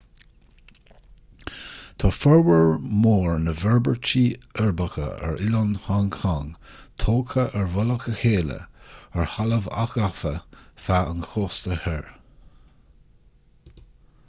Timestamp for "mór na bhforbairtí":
3.01-4.21